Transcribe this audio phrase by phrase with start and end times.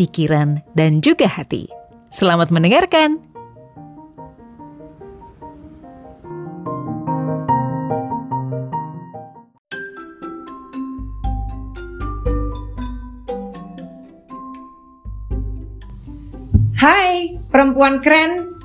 [0.00, 1.68] pikiran, dan juga hati.
[2.08, 3.20] Selamat mendengarkan.
[16.80, 18.56] Hai, perempuan keren.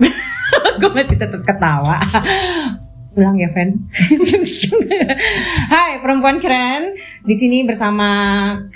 [0.80, 2.00] Gue masih tetap ketawa.
[3.20, 3.76] Ulang ya, Ven.
[5.76, 6.96] Hai, perempuan keren.
[7.20, 8.08] Di sini bersama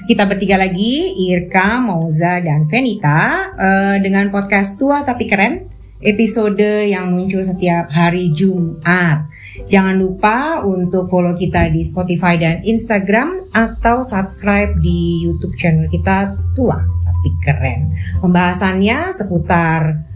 [0.05, 5.73] kita bertiga lagi, Irka, Mauza, dan Venita eh, dengan podcast Tua Tapi Keren.
[6.05, 9.33] Episode yang muncul setiap hari Jumat.
[9.65, 16.37] Jangan lupa untuk follow kita di Spotify dan Instagram atau subscribe di YouTube channel kita
[16.53, 17.97] Tua Tapi Keren.
[18.21, 20.13] Pembahasannya seputar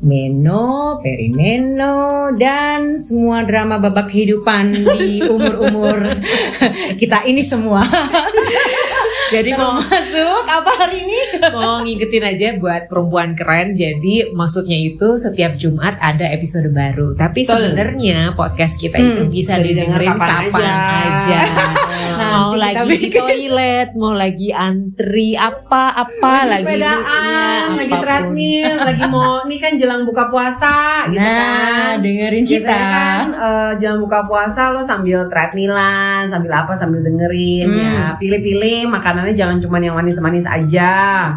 [0.00, 6.08] Meno, perimeno, dan semua drama babak kehidupan di umur-umur
[6.96, 7.84] kita ini semua.
[9.30, 11.20] Jadi mau Masuk apa hari ini?
[11.54, 13.72] mau ngikutin aja buat perempuan keren.
[13.72, 17.14] Jadi maksudnya itu setiap Jumat ada episode baru.
[17.14, 20.66] Tapi sebenarnya podcast kita Hmm, itu bisa didengerin kapan kapan,
[21.14, 21.40] aja.
[21.40, 21.40] aja.
[22.20, 29.56] mau lagi di toilet, mau lagi antri apa-apa lagi sepedaan, lagi treadmill, lagi mau ini
[29.56, 30.74] kan jelang buka puasa
[31.08, 32.02] gitu Nah, kan.
[32.02, 32.76] dengerin Biasanya kita.
[32.76, 37.78] kan eh, jelang buka puasa lo sambil treadmillan, sambil apa sambil dengerin Hmm.
[37.78, 37.96] ya.
[38.16, 38.90] Pilih-pilih
[39.20, 40.92] makanannya jangan cuma yang manis-manis aja.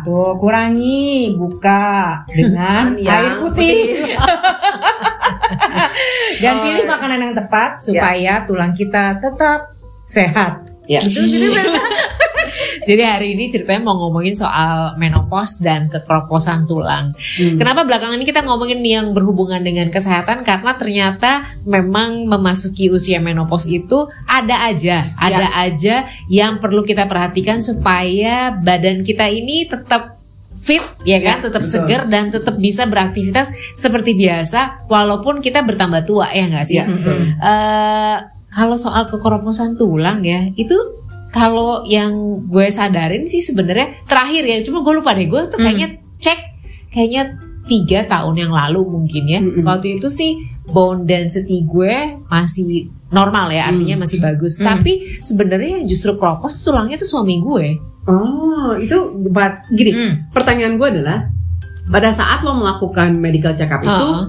[0.08, 3.76] Tuh, kurangi buka dengan Yang air putih.
[6.44, 9.68] Dan pilih makanan yang tepat supaya tulang kita tetap
[10.08, 10.64] sehat.
[10.88, 11.04] Ya.
[11.04, 11.52] Betul, jadi
[12.82, 17.14] Jadi hari ini ceritanya mau ngomongin soal menopause dan kekeroposan tulang.
[17.14, 17.58] Hmm.
[17.62, 20.42] Kenapa belakangan ini kita ngomongin yang berhubungan dengan kesehatan?
[20.42, 27.62] Karena ternyata memang memasuki usia menopause itu ada aja, ada aja yang perlu kita perhatikan
[27.62, 30.18] supaya badan kita ini tetap
[30.64, 31.74] fit ya kan, Ya, tetap betul.
[31.76, 36.80] segar dan tetap bisa beraktivitas seperti biasa walaupun kita bertambah tua ya nggak sih?
[36.80, 37.20] Ya, betul.
[37.36, 38.18] Eh,
[38.54, 40.78] kalau soal kekeroposan tulang ya itu
[41.34, 42.14] kalau yang
[42.46, 45.66] gue sadarin sih sebenarnya terakhir ya cuma gue lupa deh gue tuh Hmm.
[45.66, 46.40] kayaknya cek
[46.90, 47.24] kayaknya
[47.64, 49.64] tiga tahun yang lalu mungkin ya Mm-mm.
[49.64, 54.68] waktu itu sih bone density gue masih normal ya artinya masih bagus Hmm.
[54.70, 57.68] tapi sebenarnya yang justru keropos tuh tulangnya tuh suami gue
[58.04, 59.92] Oh, itu buat gini.
[59.92, 60.14] Hmm.
[60.30, 61.24] Pertanyaan gue adalah
[61.88, 64.24] pada saat lo melakukan medical check up itu Heeh.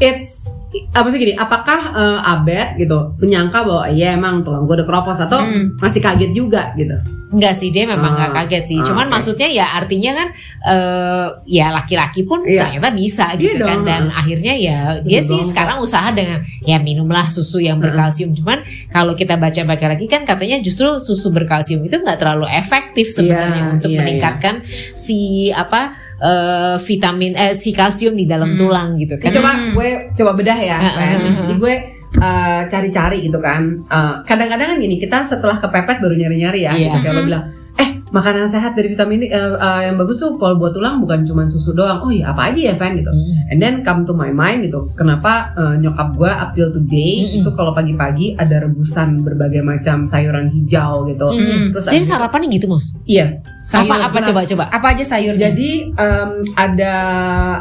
[0.00, 0.48] It's
[0.90, 5.18] apa sih gini apakah eh, Abed gitu menyangka bahwa ya emang tulang gue udah keropos
[5.18, 5.76] atau Hmm.
[5.78, 6.94] masih kaget juga gitu
[7.30, 8.76] Enggak sih dia memang nggak Ah, kaget sih.
[8.76, 9.12] ah, Cuman oke.
[9.14, 10.28] maksudnya ya artinya kan
[10.66, 12.66] eh ya laki-laki pun Iya.
[12.66, 13.86] ternyata bisa gitu Iya kan dong.
[13.86, 15.48] dan akhirnya ya dia Betul sih dong.
[15.48, 18.34] sekarang usaha dengan ya minumlah susu yang berkalsium.
[18.34, 23.62] Cuman kalau kita baca-baca lagi kan katanya justru susu berkalsium itu nggak terlalu efektif sebenarnya
[23.62, 24.54] Iya, untuk iya, meningkatkan
[24.92, 28.58] si apa eh, vitamin eh si kalsium di dalam Hmm.
[28.58, 29.30] tulang gitu kan.
[29.30, 30.98] coba gue coba bedah ya Fen.
[31.16, 31.34] heeh.
[31.40, 31.74] jadi gue
[32.12, 36.90] eh, cari-cari gitu kan Eh, kadang-kadang kan gini kita setelah kepepet baru nyari-nyari ya Iya.
[36.90, 36.98] gitu.
[37.02, 40.70] Kayak lo bilang eh makanan sehat dari vitamin eh, eh, yang bagus tuh kalau buat
[40.70, 43.48] tulang bukan cuma susu doang oh iya apa aja ya Fan gitu Hmm.
[43.48, 47.40] And then come to my mind gitu, kenapa eh, nyokap gue up till today Mm-mm.
[47.40, 51.26] itu kalau pagi-pagi ada rebusan berbagai macam sayuran hijau gitu.
[51.26, 51.72] Hmm.
[51.72, 52.94] Terus Jadi sarapannya gitu Mos?
[53.04, 53.40] Iya.
[53.40, 54.26] Apa sayur apa beras.
[54.28, 54.64] coba coba?
[54.70, 55.42] Apa aja sayurnya?
[55.48, 56.94] Jadi em, ada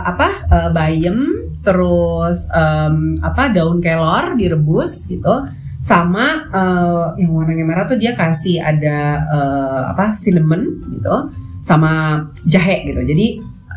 [0.04, 1.18] apa eh, bayam,
[1.60, 5.48] terus em, apa daun kelor direbus gitu,
[5.80, 8.98] sama eh, yang warnanya merah tuh dia kasih ada
[9.28, 11.16] eh, apa cinnamon gitu,
[11.60, 13.04] sama jahe gitu.
[13.04, 13.28] Jadi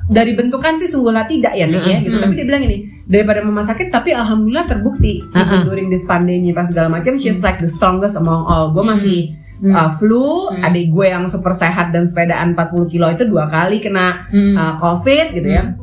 [0.03, 2.17] dari bentukan sih sungguhlah tidak ya Nick ya gitu.
[2.19, 5.63] Tapi dia bilang ini daripada mama sakit tapi alhamdulillah terbukti even Uh-uh.
[5.67, 8.71] during this pandemic pas segala macam she's like the strongest among all.
[8.71, 9.21] Gue masih
[9.63, 9.79] Hmm.
[9.79, 10.67] uh, flu, Hmm.
[10.67, 14.59] adik gue yang super sehat dan sepedaan 40 kilo itu dua kali kena Hmm.
[14.59, 15.79] uh, covid gitu ya.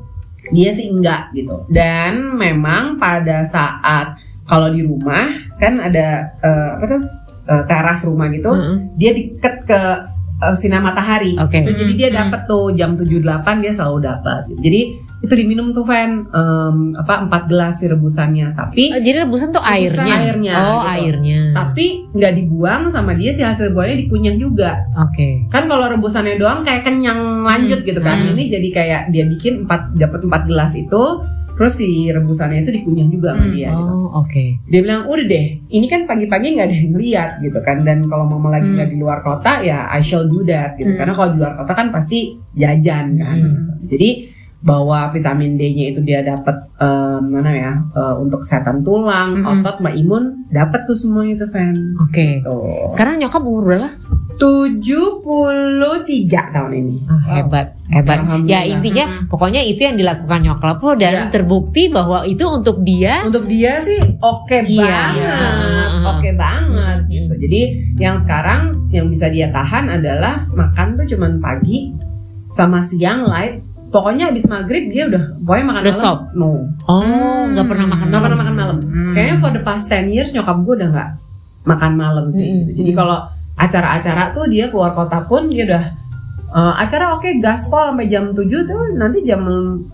[0.51, 1.65] Dia sih enggak gitu.
[1.69, 4.17] Dan memang pada saat
[4.49, 5.29] kalau di rumah
[5.61, 7.01] kan ada uh, apa tuh
[7.45, 8.97] uh, teras rumah gitu, Hmm.
[8.97, 9.81] dia deket ke
[10.41, 11.37] uh, sinar matahari.
[11.37, 11.61] Oke.
[11.61, 14.49] Jadi dia dapat tuh jam 7 8 dia selalu dapat.
[14.57, 14.81] Jadi
[15.19, 19.59] itu diminum tuh Van em, apa empat gelas si rebusannya tapi Oh, Jadi rebusan tuh
[19.59, 20.15] Rebusan airnya.
[20.17, 20.87] airnya, Oh, gitu.
[20.89, 21.39] airnya.
[21.51, 25.43] tapi nggak dibuang sama dia si hasil buahnya dikunyah juga Oke.
[25.47, 28.31] kan kalau rebusannya doang kayak kenyang lanjut gitu kan Hmm.
[28.31, 31.03] ini jadi kayak dia bikin empat dapat empat gelas itu
[31.51, 33.51] terus si rebusannya itu dikunyah juga sama Hmm.
[33.51, 33.91] dia gitu.
[33.91, 34.43] Oh, oke.
[34.63, 38.23] dia bilang udah deh ini kan pagi-pagi nggak ada yang lihat gitu kan dan kalau
[38.25, 38.75] mama lagi Hmm.
[38.77, 40.95] nggak di luar kota ya I shall do that gitu Hmm.
[40.95, 42.19] karena kalau di luar kota kan pasti
[42.53, 43.83] jajan kan Hmm.
[43.83, 44.28] jadi
[44.59, 49.63] bahwa vitamin D-nya itu dia dapat em, mana ya eh, untuk kesehatan tulang, Mm-mm.
[49.63, 51.95] otot, sama imun dapat tuh semua itu Fan.
[52.01, 52.43] Oke.
[52.43, 52.91] Tuh.
[52.91, 53.87] Sekarang nyokap umur berapa?
[54.39, 55.19] 73
[56.55, 56.95] tahun ini.
[57.05, 58.17] Ah, hebat, hebat.
[58.19, 58.47] Alhamdulillah.
[58.47, 61.23] Ya intinya pokoknya itu yang dilakukan nyokap lo dan Ya.
[61.29, 64.79] terbukti bahwa itu untuk dia Untuk dia sih oke Iya.
[64.79, 67.09] banget, oke banget Hmm.
[67.09, 67.33] gitu.
[67.37, 67.61] Jadi
[67.97, 71.91] yang sekarang yang bisa dia tahan adalah makan tuh cuman pagi
[72.49, 73.59] sama siang light.
[73.89, 76.17] Pokoknya habis maghrib dia udah pokoknya makan Udah malam stop?
[76.31, 76.49] no.
[76.85, 78.77] oh nggak pernah makan Nggak pernah makan malam.
[78.79, 79.13] Hmm.
[79.13, 81.09] Kayaknya for the past 10 years nyokap gue udah nggak
[81.65, 82.45] makan malam sih.
[82.45, 82.59] Mm-mm.
[82.65, 82.71] gitu.
[82.79, 83.17] Jadi kalau
[83.55, 85.83] acara-acara tuh dia keluar kota pun dia udah
[86.49, 89.41] eh, acara oke gaspol sampai jam 7 tuh nanti jam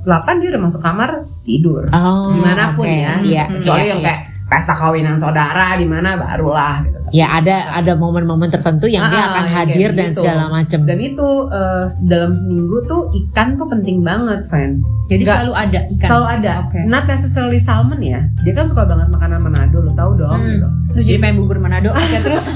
[0.03, 0.06] 8
[0.38, 1.09] dia udah masuk kamar
[1.41, 1.88] tidur.
[1.89, 2.91] Oh, Di mana pun oke.
[2.91, 3.13] ya.
[3.19, 4.06] Iya, Kecuali iya, yang iya.
[4.06, 6.97] kayak pesta kawinan saudara di mana barulah gitu.
[7.12, 10.21] Ya ada ada momen-momen tertentu yang dia Ah, akan yang hadir dan gitu.
[10.21, 10.80] segala macam.
[10.83, 14.81] Dan itu eh, dalam seminggu tuh ikan tuh penting banget, friend.
[15.06, 16.07] Jadi Nggak- selalu ada ikan.
[16.07, 16.51] Selalu ada.
[16.63, 16.80] Oke.
[16.83, 18.21] Not necessarily salmon ya.
[18.42, 20.50] Dia kan suka banget makanan Manado, lo tau dong Hmm.
[20.51, 20.69] gitu.
[20.95, 21.92] Lu jadi pengen bubur Manado.
[21.92, 22.56] Oke, terus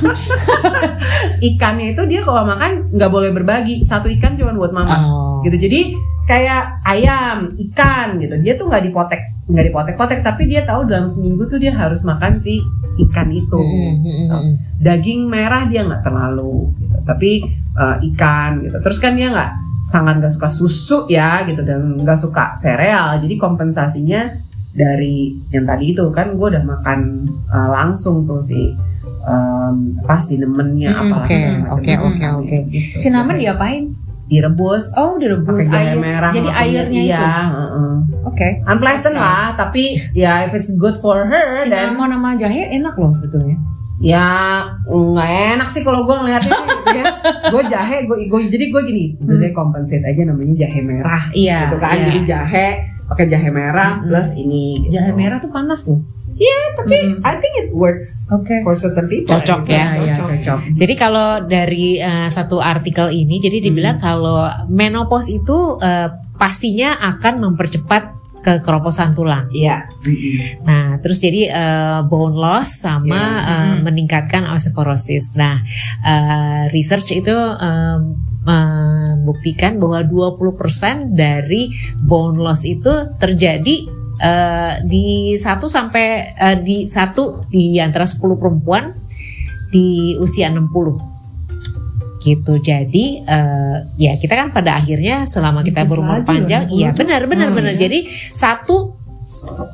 [1.43, 3.83] Ikannya itu dia kalau makan nggak boleh berbagi.
[3.83, 4.95] Satu ikan cuma buat mama.
[5.03, 5.43] Oh.
[5.43, 5.59] Gitu.
[5.59, 5.79] Jadi
[6.23, 8.39] kayak ayam, ikan gitu.
[8.39, 12.37] Dia tuh nggak dipotek, nggak dipotek-potek, tapi dia tahu dalam seminggu tuh dia harus makan
[12.39, 12.61] si
[13.09, 13.57] ikan itu.
[13.57, 14.53] Mm, mm, mm, mm.
[14.79, 16.97] Daging merah dia nggak terlalu, gitu.
[17.03, 17.31] tapi
[17.75, 18.77] eh, ikan gitu.
[18.77, 19.51] Terus kan dia nggak
[19.89, 23.17] sangat nggak suka susu ya gitu dan nggak suka sereal.
[23.17, 24.29] Jadi kompensasinya
[24.71, 28.69] dari yang tadi itu kan gue udah makan eh, langsung tuh si
[29.21, 31.75] um, apa cinnamonnya Mm, apalah macam.
[31.75, 32.57] oke, oke, oke.
[32.69, 32.95] gitu.
[32.99, 33.83] cinnamon diapain?
[34.25, 35.97] direbus Oh, direbus air.
[35.97, 37.49] merah Jadi airnya iya, itu.
[37.49, 37.93] heeh.
[38.21, 38.47] Oke.
[38.63, 43.09] unpleasant lah tapi ya if it's good for her dan Cinnamon sama jahe enak loh
[43.09, 43.57] sebetulnya.
[43.97, 46.55] ya nggak enak sih kalau gue ngeliatnya
[46.93, 47.05] ya.
[47.49, 48.15] gue jahe gue
[48.47, 51.57] jadi gue gini udah deh compensate aja namanya jahe merah Iya.
[51.65, 52.05] gitu kan iya.
[52.05, 52.67] jadi jahe
[53.09, 54.07] pakai jahe merah Mm-mm.
[54.13, 54.93] plus ini gitu.
[54.95, 55.99] jahe merah tuh panas loh.
[56.77, 57.27] tapi Mm-mm.
[57.27, 58.63] I think it works Oke.
[58.63, 60.29] for certain people Cocok ya, iya, cocok.
[60.39, 60.59] cocok.
[60.77, 66.07] Jadi kalau dari eh, satu artikel ini, jadi dibilang kalau menopause itu eh,
[66.39, 69.47] pastinya akan mempercepat kekeroposan tulang.
[69.51, 69.83] iya
[70.63, 73.83] Nah, terus jadi eh, bone loss sama eh, Hmm.
[73.83, 75.35] meningkatkan osteoporosis.
[75.35, 75.59] Nah,
[76.03, 77.97] eh, research itu eh,
[78.39, 81.69] membuktikan bahwa 20% dari
[82.01, 82.89] bone loss itu
[83.19, 83.75] terjadi
[84.19, 88.95] eh, di satu sampai eh, di satu di antara 10 perempuan
[89.69, 91.08] di usia 60
[92.19, 96.93] gitu jadi eh, ya kita kan pada akhirnya selama kita berumur panjang loh, iya 60
[96.93, 96.99] tuh.
[96.99, 97.79] benar benar Hmm, benar ya.
[97.87, 97.99] jadi
[98.31, 98.99] satu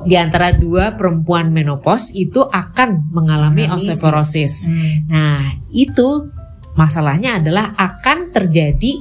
[0.05, 4.67] di antara dua perempuan menopause itu akan mengalami Mengalami osteoporosis.
[4.67, 5.07] Hmm.
[5.09, 6.27] Nah, itu
[6.75, 8.99] masalahnya adalah akan terjadi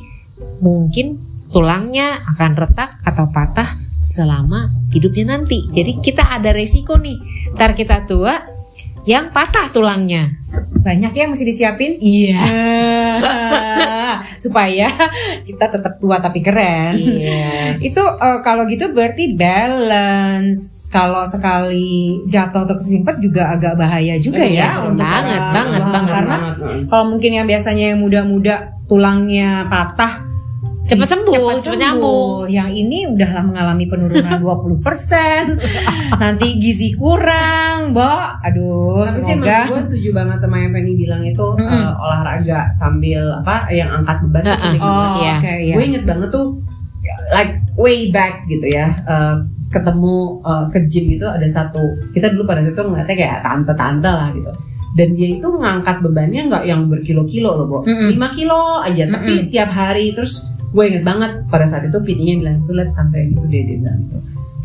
[0.62, 1.18] mungkin
[1.50, 3.66] tulangnya akan retak atau patah
[3.98, 5.66] selama hidupnya nanti.
[5.74, 7.18] Jadi kita ada resiko nih,
[7.58, 8.53] ntar kita tua
[9.04, 10.32] yang patah tulangnya.
[10.84, 11.96] Banyak ya yang mesti disiapin.
[12.00, 12.40] Iya.
[14.40, 14.88] supaya
[15.44, 16.96] kita tetap tua tapi keren.
[16.96, 17.80] Yes.
[17.80, 20.84] Itu eh, kalau gitu berarti balance.
[20.88, 24.94] Kalau sekali jatuh atau keserimpet juga agak bahaya juga Iya, ya.
[24.94, 25.90] banget, banget, tua.
[25.90, 26.86] banget, Karena banget.
[26.86, 28.54] kalau mungkin yang biasanya yang muda-muda
[28.86, 30.22] tulangnya patah
[30.84, 31.80] Cepet sembuh, cepet sembuh.
[31.80, 32.30] nyambung.
[32.46, 35.56] Yang ini udahlah mengalami penurunan 20%.
[36.22, 38.24] Nanti gizi kurang, Mbak.
[38.44, 41.72] Aduh, Tapi sih semoga gue setuju banget sama yang Penny bilang itu Mm-mm.
[41.72, 44.60] eh, olahraga sambil apa yang angkat beban itu Uh-uh.
[44.60, 45.14] penting Oh.
[45.16, 45.34] Iya.
[45.40, 45.74] oke iya.
[45.74, 46.46] Gue inget banget tuh
[47.32, 49.36] like way back gitu ya eh,
[49.72, 50.14] ketemu
[50.44, 51.80] eh, ke gym gitu ada satu
[52.12, 54.52] kita dulu pada itu ngeliatnya kayak tante-tante lah gitu
[54.94, 57.78] dan dia itu ngangkat bebannya nggak yang berkilo-kilo loh, Bo.
[57.82, 58.14] Mm-mm.
[58.14, 62.56] 5 kilo aja, tapi tiap hari terus gue inget banget pada saat itu PT-nya bilang
[62.60, 64.18] tuh lihat tante yang itu deh dia bilang gitu.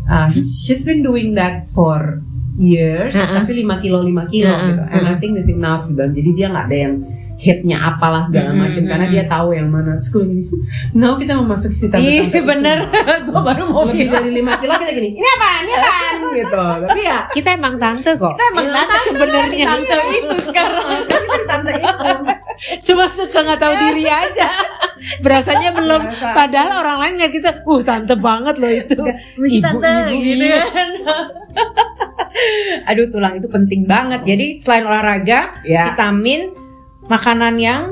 [0.04, 2.18] Ah, he's- she's been doing that for
[2.56, 3.40] years, Uh-uh.
[3.40, 4.82] tapi 5 kilo 5 kilo Uh-uh, gitu.
[4.84, 5.16] And I uh-uh.
[5.16, 6.02] think this enough gitu.
[6.02, 6.94] Jadi dia nggak ada yang
[7.40, 9.16] hitnya apalah segala Mm-mm, macam karena mm-mm.
[9.16, 9.96] dia tahu yang mana.
[9.96, 10.44] Gue gini,
[10.98, 12.84] now kita memasuki si tante Ih bener,
[13.30, 14.12] gue baru mau Lebih bilang.
[14.20, 15.48] dari 5 kilo kita gini, ini apa?
[15.56, 15.92] Ini apa?
[16.36, 16.64] gitu.
[16.84, 18.34] Tapi ya Kita emang tante kok.
[18.36, 20.84] Emang tante sebenarnya tante itu sekarang.
[21.46, 22.10] tante itu.
[22.84, 24.48] Cuma suka nggak tahu diri aja.
[25.18, 26.30] Berasanya belum Berasa.
[26.32, 29.00] padahal orang lain ngeliat kita uh tante banget loh itu
[29.36, 30.62] Misi Ibu, tante ibu, gitu iya.
[30.70, 30.90] kan.
[32.88, 34.22] Aduh tulang itu penting banget.
[34.22, 35.92] Jadi selain olahraga, Ya.
[35.92, 36.54] vitamin,
[37.10, 37.82] makanan yang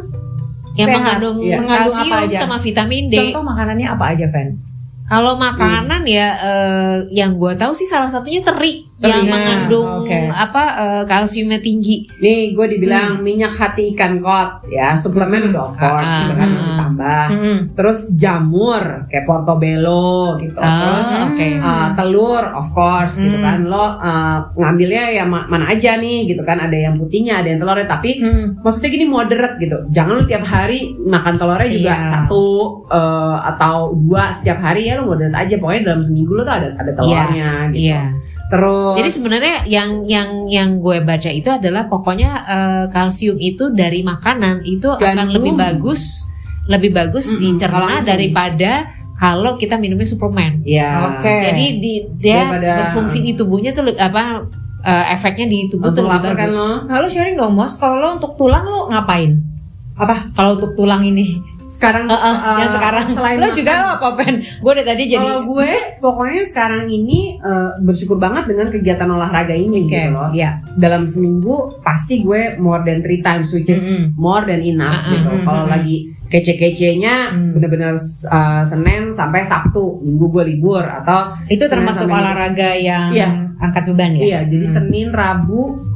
[0.78, 1.18] yang Sehat.
[1.18, 1.56] mengandung Iya.
[1.58, 2.36] Mengandung kalsium apa aja?
[2.38, 4.48] sama vitamin D contoh makanannya apa aja, Fen?
[5.08, 10.18] Kalau makanan ya eh, yang gue tahu sih salah satunya Teri, yang mengandung oke.
[10.28, 12.10] apa eh, kalsiumnya tinggi.
[12.16, 16.48] Nih gue dibilang minyak hati ikan kot ya suplemen udah of course Ah, gitu kan
[16.48, 16.58] ah.
[16.58, 17.26] ditambah.
[17.30, 17.56] Mm-mm.
[17.72, 20.56] Terus jamur kayak portobello gitu.
[20.56, 21.48] Ah, Terus oke.
[21.58, 23.44] uh, telur of course gitu Hmm.
[23.44, 23.94] kan lo uh,
[24.52, 28.18] ngambilnya ya ma- mana aja nih gitu kan ada yang putihnya ada yang telurnya tapi
[28.18, 28.58] Mm-mm.
[28.60, 32.08] maksudnya gini moderate gitu jangan lu tiap hari makan telurnya juga Iya.
[32.08, 32.42] satu
[32.84, 36.68] uh, atau dua setiap hari ya lu moderate aja pokoknya dalam seminggu lu tuh ada
[36.74, 38.02] ada telurnya gitu Iya.
[38.48, 44.00] Terus Jadi sebenarnya yang yang yang gue baca itu adalah pokoknya eh, kalsium itu dari
[44.02, 45.34] makanan itu akan Gandum.
[45.34, 46.24] lebih bagus,
[46.64, 48.08] lebih bagus Mm-mm, dicerna langsung.
[48.08, 48.72] daripada
[49.14, 50.62] kalau kita minumnya suplemen.
[50.62, 51.26] ya Oke.
[51.44, 54.46] Jadi di, dia Daripada- berfungsi di tubuhnya tuh apa
[54.80, 56.54] eh, efeknya di tubuh tuh lebih kan bagus.
[56.54, 57.74] lo Lalu sharing dong, Mos.
[57.74, 59.42] Kalau lo untuk tulang lo ngapain?
[59.94, 63.88] apa Kalau untuk tulang ini, sekarang Heeh, uh, yang sekarang selain lo makan- juga lo
[63.92, 64.34] apa, Fen?
[64.58, 69.52] Gue dari tadi jadi Kalau gue pokoknya sekarang ini uh, bersyukur banget dengan kegiatan olahraga
[69.52, 70.30] ini Oke, gitu loh.
[70.32, 70.50] ya.
[70.74, 74.12] Dalam seminggu pasti gue more than three times which is Mm-mm.
[74.14, 75.28] more than enough Mm-mm, gitu.
[75.30, 75.74] mm-mm, Kalau mm-mm.
[75.74, 75.96] lagi
[76.28, 77.52] kece-kecenya Mm.
[77.52, 83.28] bener-bener uh, Senin sampai Sabtu, Minggu gue libur atau Itu Senin termasuk olahraga yang Iya.
[83.56, 84.20] angkat beban ya?
[84.22, 84.74] Iya, jadi Hmm.
[84.74, 85.87] Senin, Rabu,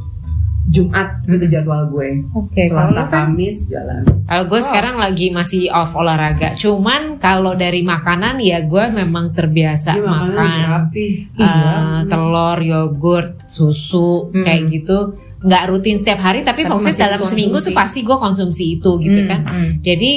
[0.73, 2.25] Jumat itu jadwal gue.
[2.33, 3.21] Oke, kalau Selasa, lo Fen?
[3.29, 4.01] Kamis jalan.
[4.25, 4.65] Kalau gue Oh.
[4.65, 6.57] sekarang lagi masih off olahraga.
[6.57, 11.07] Cuman kalau dari makanan ya gue memang terbiasa makanan makan rapi.
[11.31, 14.41] eh, telur, yogurt, susu Hmm.
[14.41, 14.97] kayak gitu.
[15.39, 19.21] Nggak rutin setiap hari tapi, Tapi maksudnya dalam seminggu tuh pasti gue konsumsi itu gitu
[19.21, 19.41] Hmm, kan.
[19.45, 19.69] hmm.
[19.79, 20.13] Jadi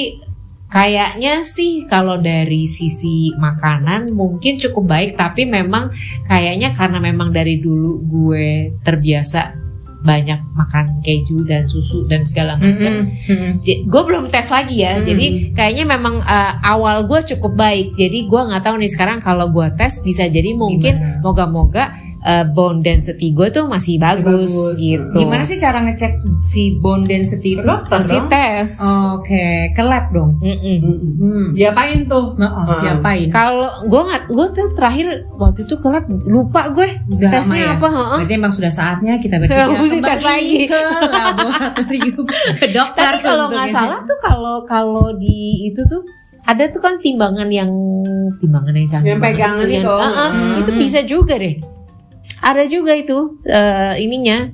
[0.67, 5.91] kayaknya sih kalau dari sisi makanan mungkin cukup baik tapi memang
[6.25, 9.66] kayaknya karena memang dari dulu gue terbiasa
[10.07, 13.03] banyak makan keju dan susu dan segala macam.
[13.03, 13.59] Mm-mm.
[13.59, 13.83] Mm-mm.
[13.91, 14.95] gue belum tes lagi ya.
[14.95, 15.03] Hmm.
[15.03, 17.99] Jadi kayaknya memang eh, awal gue cukup baik.
[17.99, 21.91] Jadi gue nggak tahu nih sekarang kalau gue tes bisa jadi mungkin moga-moga
[22.27, 24.75] eh, bone density gue tuh masih bagus, bagus.
[24.75, 25.15] gitu.
[25.15, 26.11] Gimana sih cara ngecek
[26.43, 27.63] si bone density itu?
[27.87, 28.83] Pasti tes.
[29.09, 30.35] Oke, ke lab dong.
[30.37, 30.77] Mm-mm.
[30.77, 31.11] Mm-mm.
[31.17, 31.45] Hmm.
[31.53, 32.35] Diapain tuh?
[32.35, 32.81] Nah, oh, Hmm.
[32.81, 33.27] diapain?
[33.29, 37.71] Kalau gue nggak, gue tuh terakhir waktu itu ke lab lupa gue lama tesnya ya?
[37.73, 37.87] apa.
[37.87, 38.17] heeh.
[38.19, 40.59] Berarti emang sudah saatnya kita bertiga mesti tes kembali lagi.
[40.65, 42.23] ke laboratorium
[42.57, 43.03] ke dokter.
[43.07, 46.03] Tapi kalau nggak salah tuh kalau kalau di itu tuh
[46.43, 47.67] ada tuh kan timbangan yang
[48.37, 49.09] timbangan yang canggih.
[49.09, 49.93] Yang pegangan yang- itu.
[49.93, 50.59] Ah, ah, Hmm.
[50.59, 51.55] Itu bisa juga deh.
[52.37, 54.53] Ada juga itu eh, ininya.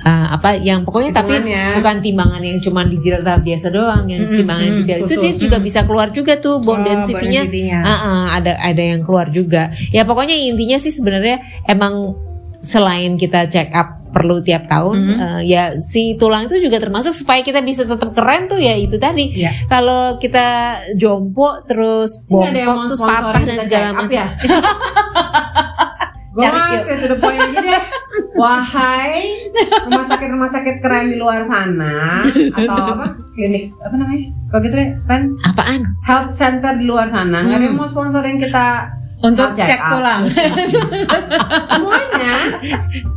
[0.00, 1.44] Ah, apa yang pokoknya tapi
[1.76, 5.56] bukan timbangan yang cuma digital biasa doang yang Mm-mm, timbangan mm, digital itu dia juga
[5.60, 7.44] bisa keluar juga tuh bone Oh, density-nya.
[7.84, 9.68] Ah, ah, ada ada yang keluar juga.
[9.92, 12.16] Ya pokoknya intinya sih sebenarnya emang
[12.60, 15.16] selain kita check up perlu tiap tahun, Mhm.
[15.16, 18.96] eh, ya si tulang itu juga termasuk supaya kita bisa tetap keren tuh ya itu
[18.96, 19.30] tadi.
[19.30, 19.52] Iya.
[19.68, 20.46] Kalau kita
[20.96, 24.26] jompo terus bongkok terus patah dan segala macam.
[24.32, 24.32] ya?
[26.42, 27.82] Cari masih to the point aja deh.
[28.34, 29.14] Wahai
[29.84, 34.26] rumah sakit rumah sakit keren di luar sana atau apa klinik apa namanya?
[34.46, 35.80] Kalau gitu kan Apaan?
[36.02, 37.80] health center di luar sana nggak ada yang Hmm.
[37.80, 38.66] mau sponsorin kita
[39.20, 39.90] untuk Check cek up.
[39.92, 40.22] tulang.
[41.70, 42.34] semuanya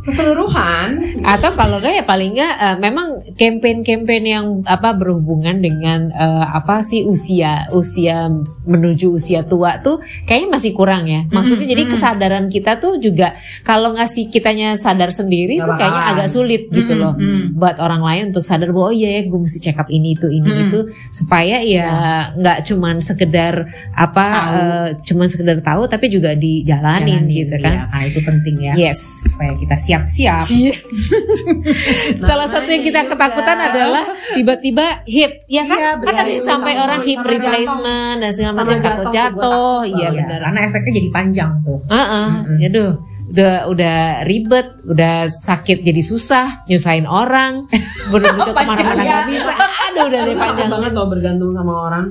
[0.04, 0.88] keseluruhan.
[1.22, 6.80] Atau kalau enggak ya paling enggak eh, memang campaign-campaign yang apa berhubungan dengan eh, apa
[6.80, 8.28] sih usia usia
[8.64, 11.24] menuju usia tua tuh kayaknya masih kurang ya.
[11.26, 11.90] Maksudnya Mm, jadi mm.
[11.90, 13.32] kesadaran kita tuh juga
[13.62, 16.14] kalau nggak sih kitanya sadar sendiri Nggak tuh kayaknya bakalan.
[16.14, 17.14] agak sulit gitu Mm, loh.
[17.14, 17.42] mm.
[17.54, 20.28] Buat orang lain untuk sadar bahwa oh iya ya gue mesti check up ini itu
[20.28, 20.62] ini Mm.
[20.66, 20.78] itu
[21.10, 21.88] supaya ya
[22.34, 24.52] nggak cuman sekedar apa Tahu.
[24.52, 27.76] eh, cuman sekedar tahu tapi juga dijalanin Jalanin, gitu ya, kan.
[27.86, 28.74] karena itu penting ya.
[28.74, 29.22] Yes.
[29.22, 30.42] Supaya kita siap-siap.
[32.20, 35.78] Salah satu yang kita ketakutan adalah tiba-tiba hip, ya kan?
[35.78, 39.78] Iya, kan ada sampai orang hip replacement dan segala macam jatuh takut tuh, jatuh.
[39.86, 40.38] Iya Iya, benar.
[40.42, 41.78] Karena efeknya jadi panjang tuh.
[41.86, 42.66] Heeh, Mm-mm.
[42.66, 42.92] aduh.
[43.24, 47.64] Udah udah ribet, udah sakit jadi susah, nyusahin orang,
[48.12, 49.08] bener-bener ke mana-mana ya.
[49.08, 49.52] nggak bisa.
[49.90, 50.68] Aduh udah deh Panjang panjang.
[50.70, 52.04] banget loh bergantung sama orang.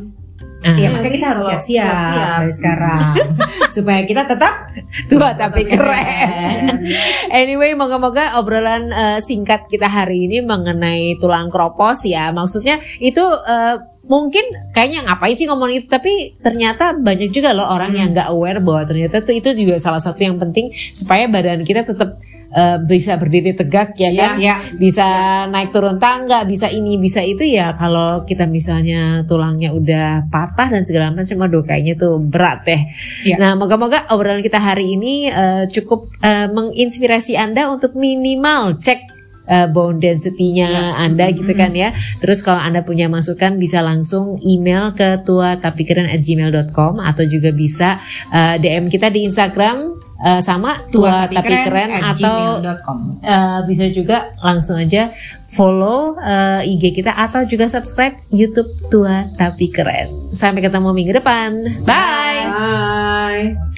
[0.63, 3.13] Iya, Iya makanya kita harus siap-siap dari sekarang.
[3.75, 4.71] Supaya kita tetap
[5.11, 6.79] tua tapi keren.
[7.27, 12.31] Anyway, moga-moga obrolan eh, singkat kita hari ini mengenai tulang kropos ya.
[12.31, 13.75] Maksudnya itu eh,
[14.07, 18.63] mungkin kayaknya ngapain sih ngomong itu, tapi ternyata banyak juga loh orang yang nggak aware
[18.63, 22.19] bahwa ternyata tuh itu juga salah satu yang penting supaya badan kita tetap
[22.53, 24.55] eh, bisa berdiri tegak ya kan, Ya.
[24.77, 25.07] bisa
[25.49, 30.85] naik turun tangga, bisa ini bisa itu ya kalau kita misalnya tulangnya udah patah dan
[30.85, 32.81] segala macam, aduh kayaknya tuh berat deh.
[33.25, 33.35] Ya.
[33.41, 39.13] Nah moga-moga obrolan kita hari ini eh, cukup eh, menginspirasi anda untuk minimal cek
[39.47, 41.91] uh, bone density-nya Anda gitu kan ya.
[42.23, 47.23] Terus kalau Anda punya masukan bisa langsung email ke tua tapi keren at gmail.com atau
[47.27, 47.99] juga bisa
[48.31, 54.31] uh, DM kita di Instagram uh, sama tua tapi keren, at atau uh, bisa juga
[54.39, 55.11] langsung aja
[55.51, 60.09] follow uh, IG kita atau juga subscribe YouTube tua tapi keren.
[60.33, 61.51] Sampai ketemu minggu depan.
[61.85, 62.41] Bye.
[62.49, 63.72] Bye.